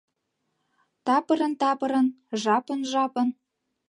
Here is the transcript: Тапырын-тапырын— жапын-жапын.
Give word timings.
Тапырын-тапырын— 1.05 2.07
жапын-жапын. 2.41 3.27